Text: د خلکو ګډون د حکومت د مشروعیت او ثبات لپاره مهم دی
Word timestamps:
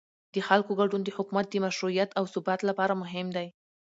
د 0.33 0.35
خلکو 0.47 0.71
ګډون 0.79 1.01
د 1.03 1.09
حکومت 1.17 1.45
د 1.49 1.55
مشروعیت 1.65 2.09
او 2.17 2.23
ثبات 2.33 2.59
لپاره 2.69 2.93
مهم 3.01 3.27
دی 3.35 3.47